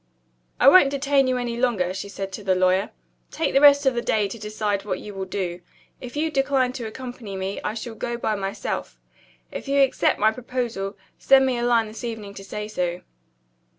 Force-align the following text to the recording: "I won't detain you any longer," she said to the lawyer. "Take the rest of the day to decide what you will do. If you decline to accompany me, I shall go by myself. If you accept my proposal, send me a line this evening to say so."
"I 0.59 0.67
won't 0.67 0.89
detain 0.89 1.27
you 1.27 1.37
any 1.37 1.57
longer," 1.57 1.93
she 1.93 2.09
said 2.09 2.31
to 2.31 2.43
the 2.43 2.55
lawyer. 2.55 2.89
"Take 3.29 3.53
the 3.53 3.61
rest 3.61 3.85
of 3.85 3.93
the 3.93 4.01
day 4.01 4.27
to 4.29 4.39
decide 4.39 4.83
what 4.83 4.99
you 4.99 5.13
will 5.13 5.25
do. 5.25 5.61
If 5.99 6.15
you 6.15 6.31
decline 6.31 6.73
to 6.73 6.87
accompany 6.87 7.35
me, 7.37 7.61
I 7.63 7.75
shall 7.75 7.93
go 7.93 8.17
by 8.17 8.33
myself. 8.33 8.99
If 9.51 9.67
you 9.67 9.79
accept 9.83 10.17
my 10.17 10.31
proposal, 10.31 10.97
send 11.19 11.45
me 11.45 11.59
a 11.59 11.63
line 11.63 11.85
this 11.85 12.03
evening 12.03 12.33
to 12.33 12.43
say 12.43 12.67
so." 12.67 13.01